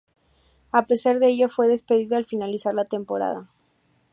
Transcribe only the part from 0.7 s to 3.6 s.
A pesar de ello, fue despedido al finalizar la temporada.